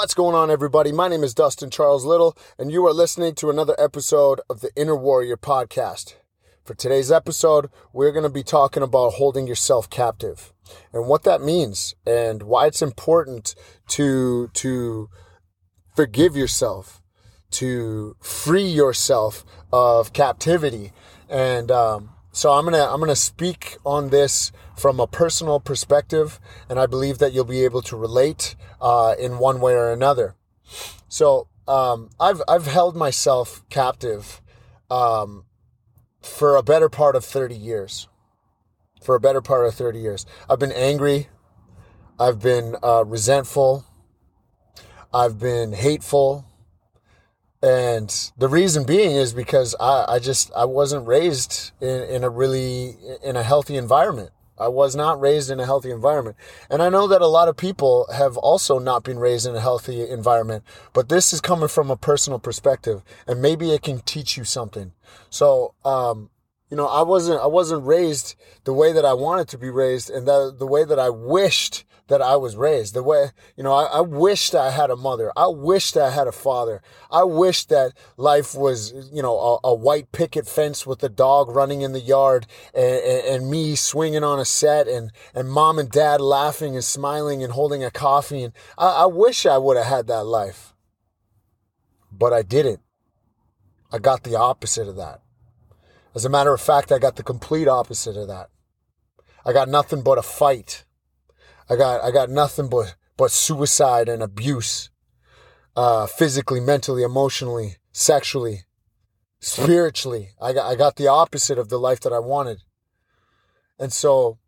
[0.00, 0.92] What's going on, everybody?
[0.92, 4.70] My name is Dustin Charles Little, and you are listening to another episode of the
[4.74, 6.14] Inner Warrior podcast.
[6.64, 10.54] For today's episode, we're going to be talking about holding yourself captive
[10.90, 13.54] and what that means and why it's important
[13.88, 15.10] to, to
[15.94, 17.02] forgive yourself,
[17.50, 20.92] to free yourself of captivity.
[21.28, 26.80] And, um, so I'm gonna I'm gonna speak on this from a personal perspective, and
[26.80, 30.36] I believe that you'll be able to relate uh, in one way or another.
[31.08, 34.40] So um, I've I've held myself captive
[34.90, 35.44] um,
[36.22, 38.08] for a better part of 30 years.
[39.02, 41.28] For a better part of 30 years, I've been angry.
[42.18, 43.86] I've been uh, resentful.
[45.12, 46.44] I've been hateful.
[47.62, 52.30] And the reason being is because I, I just I wasn't raised in, in a
[52.30, 54.30] really in a healthy environment.
[54.60, 56.36] I was not raised in a healthy environment.
[56.68, 59.60] And I know that a lot of people have also not been raised in a
[59.60, 64.36] healthy environment, but this is coming from a personal perspective and maybe it can teach
[64.36, 64.92] you something.
[65.30, 66.30] So, um,
[66.70, 70.08] you know, I wasn't, I wasn't raised the way that I wanted to be raised
[70.08, 72.92] and the, the way that I wished that I was raised.
[72.94, 75.32] The way, you know, I, I wished I had a mother.
[75.36, 76.82] I wished I had a father.
[77.10, 81.48] I wished that life was, you know, a, a white picket fence with a dog
[81.48, 85.78] running in the yard and, and, and, me swinging on a set and, and mom
[85.78, 88.42] and dad laughing and smiling and holding a coffee.
[88.42, 90.74] And I, I wish I would have had that life,
[92.12, 92.80] but I didn't.
[93.92, 95.20] I got the opposite of that.
[96.14, 98.48] As a matter of fact, I got the complete opposite of that.
[99.44, 100.84] I got nothing but a fight.
[101.68, 104.90] I got I got nothing but but suicide and abuse,
[105.76, 108.62] uh, physically, mentally, emotionally, sexually,
[109.38, 110.30] spiritually.
[110.40, 112.62] I got I got the opposite of the life that I wanted,
[113.78, 114.38] and so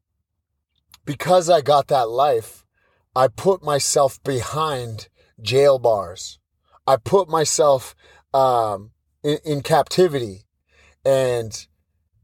[1.05, 2.65] because I got that life,
[3.15, 5.09] I put myself behind
[5.41, 6.39] jail bars.
[6.87, 7.95] I put myself
[8.35, 8.91] um,
[9.23, 10.47] in, in captivity,
[11.05, 11.67] and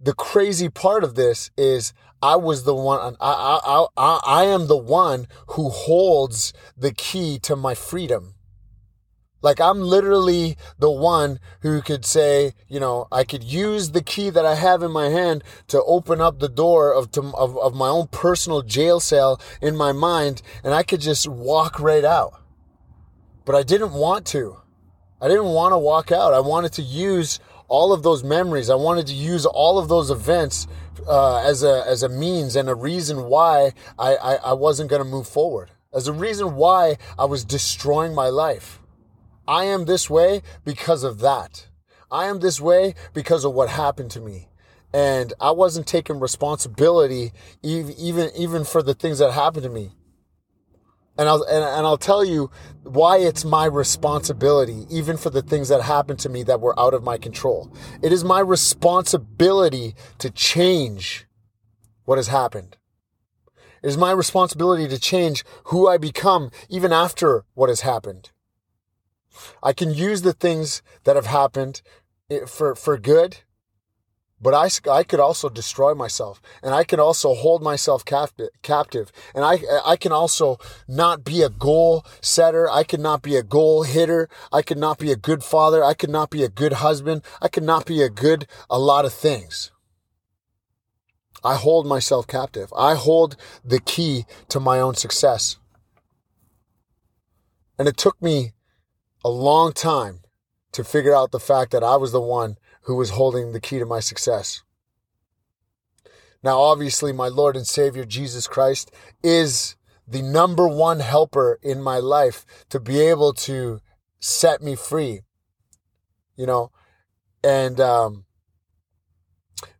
[0.00, 4.66] the crazy part of this is I was the one, I, I, I, I am
[4.66, 8.34] the one who holds the key to my freedom.
[9.40, 14.30] Like I'm literally the one who could say, you know, I could use the key
[14.30, 17.74] that I have in my hand to open up the door of, to, of, of
[17.74, 22.42] my own personal jail cell in my mind and I could just walk right out.
[23.44, 24.56] But I didn't want to.
[25.20, 26.34] I didn't want to walk out.
[26.34, 28.70] I wanted to use all of those memories.
[28.70, 30.66] I wanted to use all of those events
[31.06, 35.02] uh, as a as a means and a reason why I, I, I wasn't going
[35.02, 35.70] to move forward.
[35.92, 38.80] As a reason why I was destroying my life.
[39.46, 41.68] I am this way because of that.
[42.10, 44.48] I am this way because of what happened to me.
[44.92, 49.92] And I wasn't taking responsibility even even for the things that happened to me
[51.18, 52.50] and I'll and, and, I'll tell you
[52.84, 56.94] why it's my responsibility, even for the things that happened to me that were out
[56.94, 57.70] of my control.
[58.00, 61.26] It is my responsibility to change
[62.04, 62.76] what has happened.
[63.82, 68.30] It is my responsibility to change who I become even after what has happened.
[69.62, 71.82] I can use the things that have happened
[72.30, 73.38] eh, for, for good
[74.40, 79.12] but I, I could also destroy myself and I can also hold myself captive.
[79.34, 82.70] And I, I can also not be a goal setter.
[82.70, 84.28] I could not be a goal hitter.
[84.52, 85.82] I could not be a good father.
[85.82, 87.22] I could not be a good husband.
[87.42, 89.72] I could not be a good, a lot of things.
[91.44, 92.72] I hold myself captive.
[92.76, 95.56] I hold the key to my own success.
[97.78, 98.52] And it took me
[99.24, 100.20] a long time
[100.72, 102.56] to figure out the fact that I was the one
[102.88, 104.62] who was holding the key to my success.
[106.42, 108.90] Now, obviously, my Lord and Savior Jesus Christ
[109.22, 109.76] is
[110.06, 113.80] the number one helper in my life to be able to
[114.20, 115.20] set me free.
[116.34, 116.70] You know,
[117.44, 118.24] and um,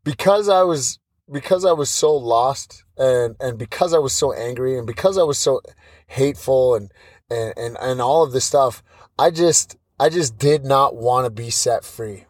[0.05, 0.99] because I was
[1.33, 5.23] because I was so lost and and because I was so angry and because I
[5.23, 5.63] was so
[6.09, 6.93] hateful and
[7.31, 8.83] and and, and all of this stuff,
[9.19, 12.27] I just I just did not want to be set free.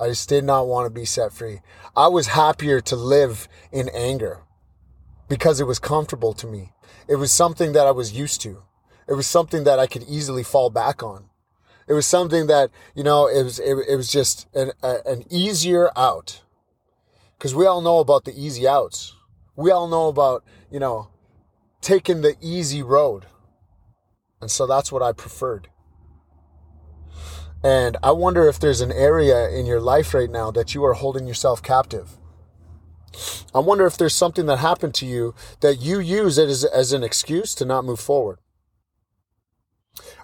[0.00, 1.60] I just did not want to be set free.
[1.94, 4.40] I was happier to live in anger
[5.28, 6.72] because it was comfortable to me.
[7.06, 8.62] It was something that I was used to.
[9.06, 11.26] It was something that I could easily fall back on.
[11.86, 15.24] It was something that, you know, it was, it, it was just an, a, an
[15.28, 16.42] easier out.
[17.36, 19.16] Because we all know about the easy outs.
[19.56, 21.08] We all know about, you know,
[21.80, 23.26] taking the easy road.
[24.40, 25.68] And so that's what I preferred.
[27.62, 30.94] And I wonder if there's an area in your life right now that you are
[30.94, 32.16] holding yourself captive.
[33.54, 36.92] I wonder if there's something that happened to you that you use it as, as
[36.92, 38.38] an excuse to not move forward.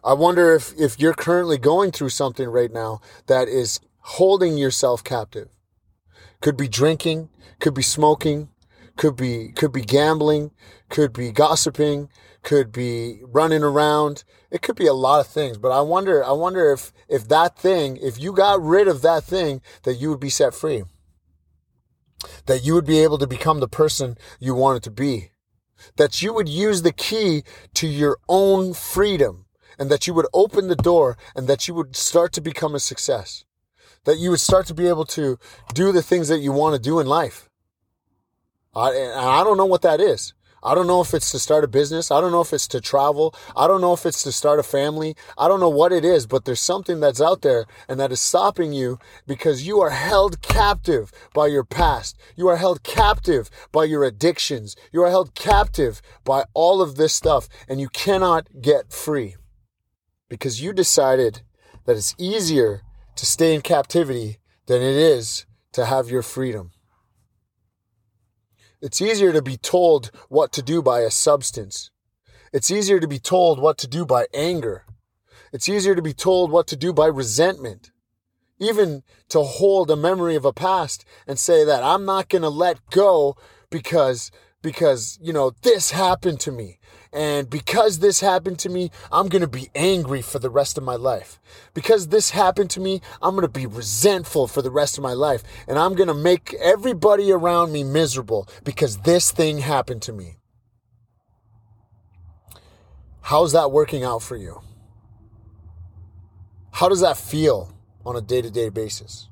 [0.04, 5.02] I wonder if, if you're currently going through something right now that is holding yourself
[5.02, 5.48] captive.
[6.40, 7.28] Could be drinking,
[7.58, 8.48] could be smoking,
[8.96, 10.52] could be could be gambling,
[10.88, 12.08] could be gossiping,
[12.43, 14.25] could be running around.
[14.50, 17.58] It could be a lot of things, but I wonder I wonder if if that
[17.58, 20.84] thing, if you got rid of that thing, that you would be set free.
[22.46, 25.31] That you would be able to become the person you wanted to be.
[25.96, 27.42] That you would use the key
[27.75, 29.46] to your own freedom
[29.78, 32.81] and that you would open the door and that you would start to become a
[32.81, 33.44] success.
[34.04, 35.38] That you would start to be able to
[35.75, 37.50] do the things that you want to do in life.
[38.76, 40.34] I, I don't know what that is.
[40.62, 42.11] I don't know if it's to start a business.
[42.11, 43.34] I don't know if it's to travel.
[43.56, 45.17] I don't know if it's to start a family.
[45.38, 48.20] I don't know what it is, but there's something that's out there and that is
[48.20, 52.19] stopping you because you are held captive by your past.
[52.34, 54.76] You are held captive by your addictions.
[54.93, 59.37] You are held captive by all of this stuff and you cannot get free
[60.28, 61.40] because you decided
[61.87, 62.82] that it's easier
[63.14, 66.73] to stay in captivity than it is to have your freedom.
[68.86, 71.90] It's easier to be told what to do by a substance.
[72.52, 74.84] It's easier to be told what to do by anger.
[75.52, 77.90] It's easier to be told what to do by resentment.
[78.60, 82.48] Even to hold a memory of a past and say that I'm not going to
[82.48, 83.36] let go
[83.70, 84.30] because
[84.62, 86.78] because you know this happened to me
[87.16, 90.84] and because this happened to me, I'm going to be angry for the rest of
[90.84, 91.40] my life.
[91.72, 95.14] Because this happened to me, I'm going to be resentful for the rest of my
[95.14, 95.42] life.
[95.66, 100.36] And I'm going to make everybody around me miserable because this thing happened to me.
[103.22, 104.60] How's that working out for you?
[106.72, 107.72] How does that feel
[108.04, 109.30] on a day to day basis?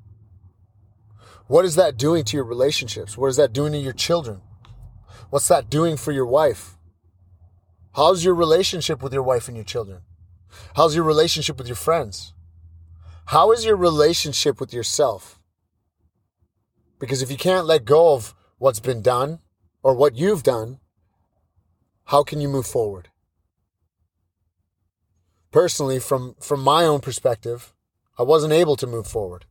[1.48, 3.18] What is that doing to your relationships?
[3.18, 4.40] What is that doing to your children?
[5.28, 6.73] What's that doing for your wife?
[7.96, 10.00] How's your relationship with your wife and your children?
[10.74, 12.34] How's your relationship with your friends?
[13.26, 15.38] How is your relationship with yourself?
[16.98, 19.38] Because if you can't let go of what's been done
[19.82, 20.80] or what you've done,
[22.06, 23.10] how can you move forward?
[25.52, 27.72] Personally, from, from my own perspective,
[28.18, 29.44] I wasn't able to move forward.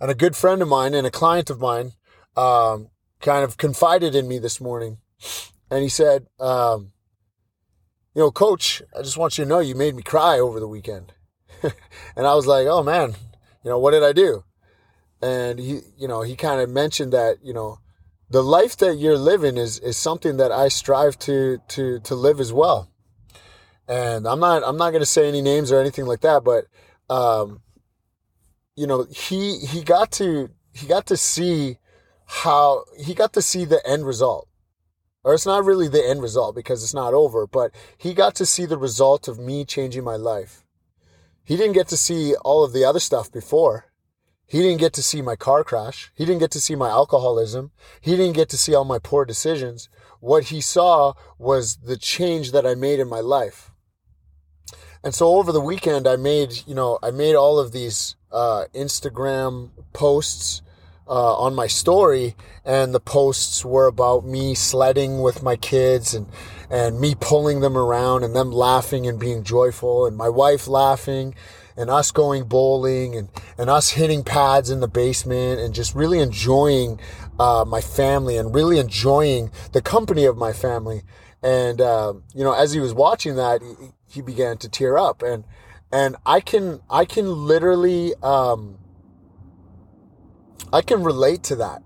[0.00, 1.92] And a good friend of mine and a client of mine
[2.36, 2.88] um,
[3.20, 4.98] kind of confided in me this morning
[5.70, 6.92] and he said, um,
[8.14, 10.68] "You know, Coach, I just want you to know you made me cry over the
[10.68, 11.12] weekend."
[11.62, 13.14] and I was like, "Oh man,
[13.62, 14.44] you know what did I do?"
[15.22, 17.78] And he, you know, he kind of mentioned that you know
[18.28, 22.40] the life that you're living is is something that I strive to to to live
[22.40, 22.90] as well.
[23.88, 26.66] And I'm not I'm not going to say any names or anything like that, but
[27.08, 27.60] um,
[28.74, 31.78] you know, he he got to he got to see
[32.26, 34.48] how he got to see the end result
[35.26, 38.46] or it's not really the end result because it's not over, but he got to
[38.46, 40.62] see the result of me changing my life.
[41.42, 43.86] He didn't get to see all of the other stuff before.
[44.46, 46.12] He didn't get to see my car crash.
[46.14, 47.72] He didn't get to see my alcoholism.
[48.00, 49.88] He didn't get to see all my poor decisions.
[50.20, 53.72] What he saw was the change that I made in my life.
[55.02, 58.66] And so over the weekend, I made, you know, I made all of these uh,
[58.76, 60.62] Instagram posts
[61.08, 62.34] uh, on my story,
[62.64, 66.26] and the posts were about me sledding with my kids and
[66.68, 71.34] and me pulling them around and them laughing and being joyful, and my wife laughing,
[71.76, 76.18] and us going bowling and and us hitting pads in the basement and just really
[76.18, 76.98] enjoying
[77.38, 81.02] uh, my family and really enjoying the company of my family.
[81.42, 85.22] And uh, you know, as he was watching that, he, he, began to tear up,
[85.22, 85.44] and
[85.92, 88.14] and I can I can literally.
[88.22, 88.78] Um,
[90.72, 91.82] I can relate to that.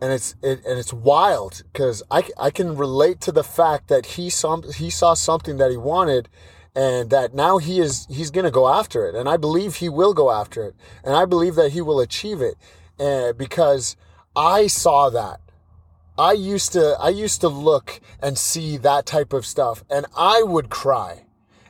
[0.00, 4.04] And it's it, and it's wild because I, I can relate to the fact that
[4.04, 6.28] he some he saw something that he wanted
[6.74, 9.14] and that now he is he's going to go after it.
[9.14, 10.74] And I believe he will go after it.
[11.04, 12.56] And I believe that he will achieve it
[12.98, 13.96] uh, because
[14.34, 15.40] I saw that.
[16.18, 20.42] I used to I used to look and see that type of stuff and I
[20.42, 21.24] would cry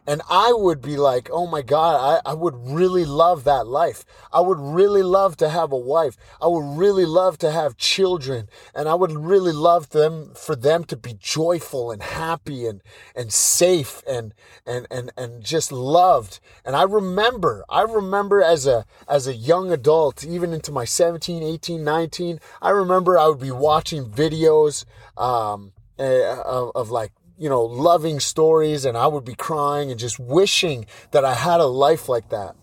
[0.07, 4.05] and I would be like, oh my God, I, I would really love that life.
[4.33, 6.17] I would really love to have a wife.
[6.41, 8.49] I would really love to have children.
[8.75, 12.83] And I would really love them for them to be joyful and happy and,
[13.15, 14.35] and safe and,
[14.67, 16.41] and, and, and just loved.
[16.65, 21.45] And I remember, I remember as a, as a young adult, even into my 17,
[21.45, 24.85] 18, 19, I remember I would be watching videos,
[25.17, 29.99] um, eh, of, of like you know, loving stories and I would be crying and
[29.99, 32.55] just wishing that I had a life like that.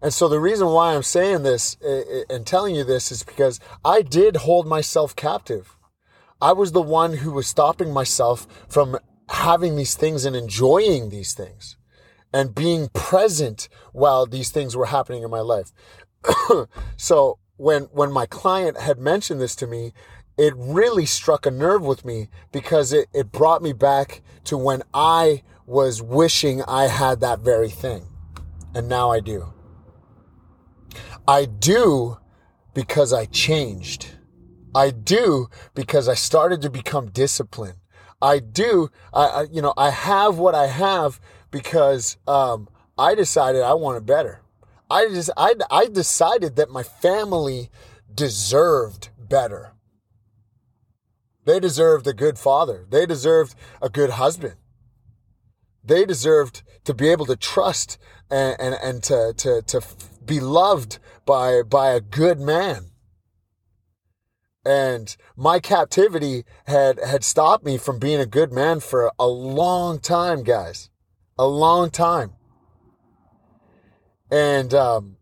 [0.00, 3.24] And so the reason why I'm saying this eh, eh, and telling you this is
[3.24, 5.76] because I did hold myself captive.
[6.40, 11.34] I was the one who was stopping myself from having these things and enjoying these
[11.34, 11.76] things
[12.32, 15.72] and being present while these things were happening in my life.
[16.96, 19.92] so when when my client had mentioned this to me,
[20.38, 24.82] it really struck a nerve with me because it, it brought me back to when
[24.94, 28.06] I was wishing I had that very thing.
[28.74, 29.52] And now I do.
[31.26, 32.18] I do
[32.72, 34.12] because I changed.
[34.74, 37.78] I do because I started to become disciplined.
[38.22, 43.62] I do, I, I you know, I have what I have because um, I decided
[43.62, 44.40] I wanted better.
[44.90, 47.70] I just, I, I decided that my family
[48.14, 49.72] deserved better.
[51.48, 52.84] They deserved a good father.
[52.90, 54.56] They deserved a good husband.
[55.82, 57.96] They deserved to be able to trust
[58.30, 59.80] and, and, and to, to, to
[60.22, 62.90] be loved by, by a good man.
[64.62, 70.00] And my captivity had, had stopped me from being a good man for a long
[70.00, 70.90] time, guys.
[71.38, 72.32] A long time.
[74.30, 75.16] And, um,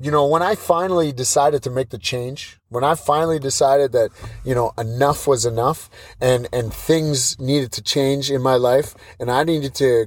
[0.00, 4.10] you know, when I finally decided to make the change, when I finally decided that,
[4.44, 5.90] you know, enough was enough
[6.20, 10.06] and, and things needed to change in my life and I needed to,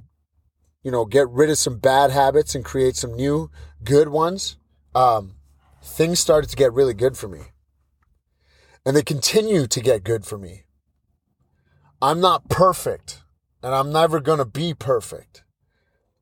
[0.81, 3.51] you know, get rid of some bad habits and create some new
[3.83, 4.57] good ones,
[4.95, 5.35] um,
[5.83, 7.41] things started to get really good for me.
[8.85, 10.63] And they continue to get good for me.
[12.01, 13.23] I'm not perfect
[13.61, 15.43] and I'm never going to be perfect.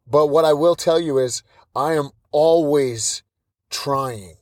[0.08, 1.44] But what I will tell you is
[1.76, 3.22] I am always
[3.70, 4.38] trying.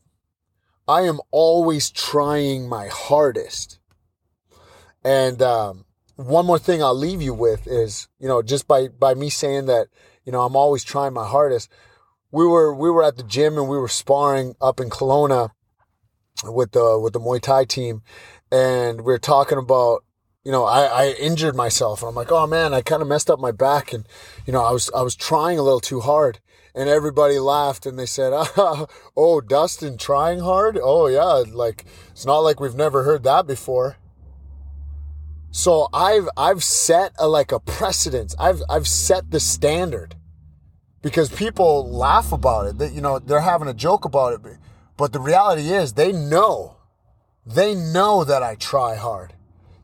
[0.88, 3.79] I am always trying my hardest.
[5.03, 9.13] And um, one more thing I'll leave you with is, you know, just by by
[9.13, 9.88] me saying that,
[10.25, 11.69] you know, I'm always trying my hardest.
[12.31, 15.51] We were we were at the gym and we were sparring up in Kelowna
[16.43, 18.01] with the with the Muay Thai team,
[18.51, 20.03] and we are talking about
[20.48, 23.29] you know, I, I injured myself and I'm like, oh man, I kind of messed
[23.29, 24.07] up my back and,
[24.46, 26.39] you know, I was, I was trying a little too hard
[26.77, 28.31] and everybody laughed and they said,
[29.17, 30.77] oh, Dustin trying hard?
[30.81, 31.43] Oh yeah.
[31.51, 33.98] Like, it's not like we've never heard that before.
[35.50, 38.36] So I've, I've set a, like a precedence.
[38.38, 40.15] I've, I've set the standard
[41.01, 44.57] because people laugh about it that, you know, they're having a joke about it.
[44.98, 46.77] But the reality is they know,
[47.43, 49.34] they know that I try hard.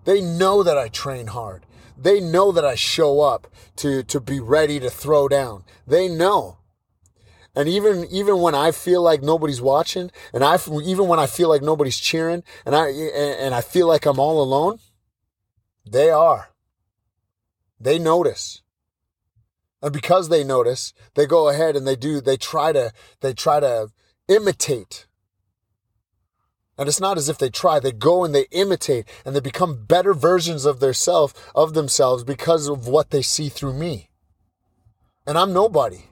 [0.05, 1.65] They know that I train hard.
[1.97, 3.47] They know that I show up
[3.77, 5.63] to, to be ready to throw down.
[5.87, 6.59] They know.
[7.55, 11.49] And even, even when I feel like nobody's watching and I, even when I feel
[11.49, 14.79] like nobody's cheering and I, and I feel like I'm all alone,
[15.85, 16.49] they are.
[17.79, 18.61] They notice.
[19.81, 22.91] And because they notice, they go ahead and they do, they try to,
[23.21, 23.89] they try to
[24.27, 25.05] imitate
[26.77, 29.85] and it's not as if they try, they go and they imitate and they become
[29.85, 34.09] better versions of their self, of themselves because of what they see through me.
[35.27, 36.05] And I'm nobody.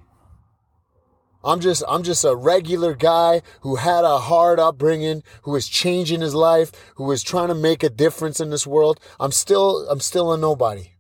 [1.44, 6.22] I'm just I'm just a regular guy who had a hard upbringing, who is changing
[6.22, 9.00] his life, who is trying to make a difference in this world.
[9.20, 10.92] I'm still I'm still a nobody.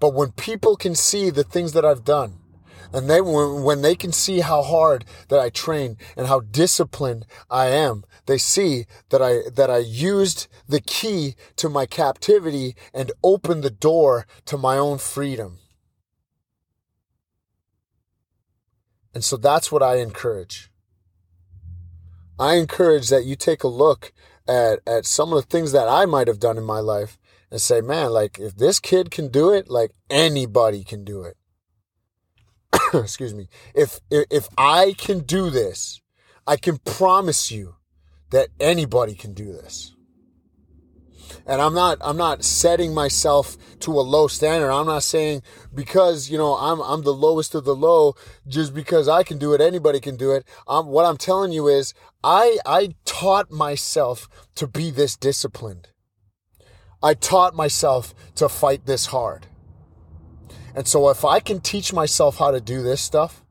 [0.00, 2.40] But when people can see the things that I've done,
[2.92, 7.66] and they, when they can see how hard that I train and how disciplined I
[7.66, 13.64] am, they see that I, that I used the key to my captivity and opened
[13.64, 15.58] the door to my own freedom.
[19.14, 20.70] And so that's what I encourage.
[22.38, 24.12] I encourage that you take a look
[24.48, 27.18] at, at some of the things that I might have done in my life
[27.50, 31.36] and say, man, like if this kid can do it, like anybody can do it.
[32.94, 36.00] excuse me, if, if I can do this,
[36.46, 37.76] I can promise you
[38.30, 39.93] that anybody can do this.
[41.46, 44.70] And I'm not I'm not setting myself to a low standard.
[44.70, 45.42] I'm not saying
[45.74, 48.14] because, you know, I'm I'm the lowest of the low
[48.46, 50.46] just because I can do it, anybody can do it.
[50.66, 55.88] What I'm telling you is I I taught myself to be this disciplined.
[57.02, 59.46] I taught myself to fight this hard.
[60.74, 63.44] And so if I can teach myself how to do this stuff,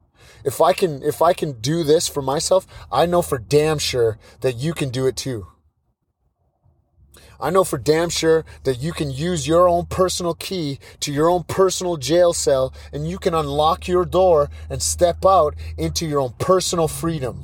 [0.44, 4.18] if I can if I can do this for myself, I know for damn sure
[4.42, 5.48] that you can do it too.
[7.44, 11.30] I know for damn sure that you can use your own personal key to your
[11.30, 16.22] own personal jail cell and you can unlock your door and step out into your
[16.22, 17.44] own personal freedom.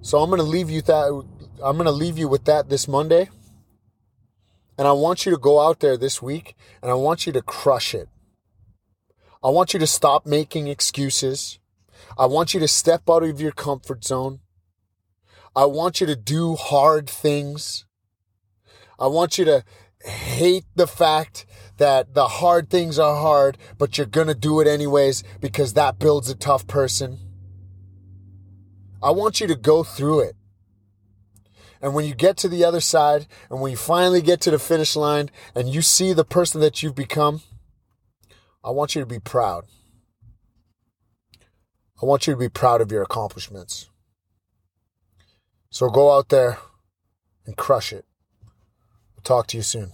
[0.00, 1.24] So I'm going to leave you that
[1.62, 3.28] I'm going to leave you with that this Monday.
[4.78, 7.42] And I want you to go out there this week and I want you to
[7.42, 8.08] crush it.
[9.42, 11.58] I want you to stop making excuses.
[12.16, 14.40] I want you to step out of your comfort zone.
[15.56, 17.84] I want you to do hard things.
[18.98, 19.64] I want you to
[20.04, 21.46] hate the fact
[21.76, 25.98] that the hard things are hard, but you're going to do it anyways because that
[25.98, 27.18] builds a tough person.
[29.02, 30.36] I want you to go through it.
[31.80, 34.58] And when you get to the other side, and when you finally get to the
[34.58, 37.42] finish line, and you see the person that you've become,
[38.64, 39.64] I want you to be proud.
[42.02, 43.90] I want you to be proud of your accomplishments.
[45.74, 46.58] So go out there
[47.46, 48.04] and crush it.
[49.16, 49.90] We'll Talk to you soon.